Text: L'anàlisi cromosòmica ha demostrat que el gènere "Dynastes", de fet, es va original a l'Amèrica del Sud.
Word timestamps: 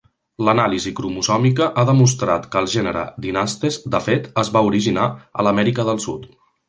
L'anàlisi 0.45 0.91
cromosòmica 0.99 1.67
ha 1.81 1.83
demostrat 1.89 2.47
que 2.55 2.61
el 2.65 2.69
gènere 2.77 3.03
"Dynastes", 3.27 3.77
de 3.97 4.01
fet, 4.07 4.27
es 4.45 4.51
va 4.57 4.65
original 4.71 5.13
a 5.43 5.47
l'Amèrica 5.49 5.87
del 5.93 6.03
Sud. 6.09 6.27